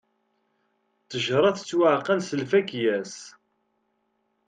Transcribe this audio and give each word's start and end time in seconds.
Ttejṛa 1.03 1.49
tettwaɛqal 1.57 2.19
s 2.23 2.29
lfakya-s. 2.41 3.15